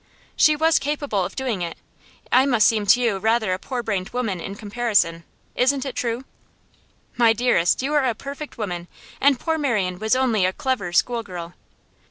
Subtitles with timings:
[0.35, 1.77] 'She was capable of doing it.
[2.31, 5.25] I must seem to you rather a poor brained woman in comparison.
[5.53, 6.25] Isn't it true?'
[7.17, 8.87] 'My dearest, you are a perfect woman,
[9.21, 11.53] and poor Marian was only a clever school girl.